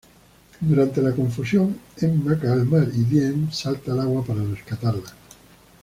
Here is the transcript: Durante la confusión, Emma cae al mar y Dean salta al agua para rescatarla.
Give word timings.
Durante 0.61 0.99
la 0.99 1.11
confusión, 1.13 1.79
Emma 1.95 2.35
cae 2.35 2.53
al 2.53 2.65
mar 2.65 2.87
y 2.91 3.03
Dean 3.03 3.53
salta 3.53 3.91
al 3.91 3.99
agua 3.99 4.25
para 4.25 4.43
rescatarla. 4.43 5.13